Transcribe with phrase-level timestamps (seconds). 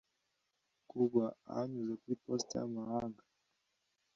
[0.89, 3.23] kugwa ahanyuze kuri posita yamahanga